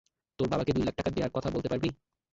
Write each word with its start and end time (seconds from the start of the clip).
তোর 0.39 0.47
বাবাকে 0.51 0.71
দুই 0.73 0.83
লাখ 0.83 0.95
টাকা 0.95 1.09
দেয়ার 1.11 1.31
কথা 1.33 1.49
বলতে 1.49 1.67
পারবি? 1.69 1.89